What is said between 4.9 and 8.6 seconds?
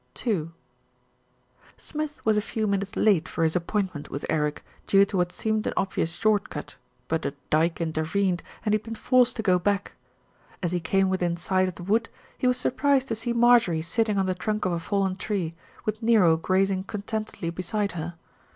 to what seemed an obvious short cut; but a dyke intervened